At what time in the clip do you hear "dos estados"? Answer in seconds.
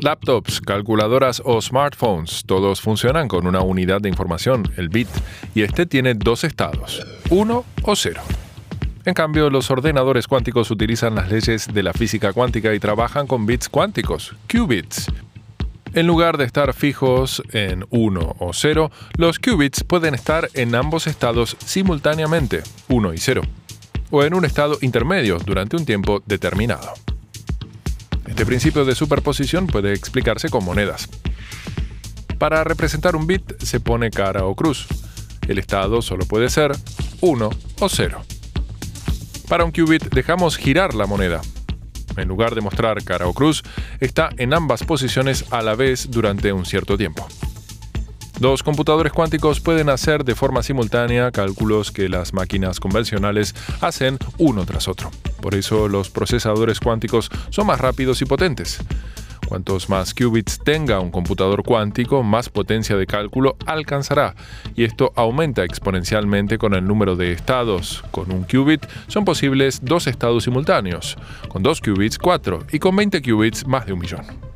6.14-7.06, 69.82-70.44